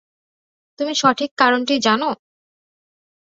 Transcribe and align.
তুমি 0.79 0.93
সঠিক 0.95 1.31
কারণটি 1.37 1.75
জান। 1.79 2.01